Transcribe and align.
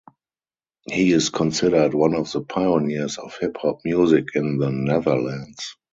He 0.91 1.11
is 1.11 1.29
considered 1.29 1.93
one 1.93 2.15
of 2.15 2.31
the 2.31 2.41
pioneers 2.41 3.19
of 3.19 3.37
hip 3.37 3.57
hop 3.61 3.81
music 3.85 4.29
in 4.33 4.57
the 4.57 4.71
Netherlands. 4.71 5.75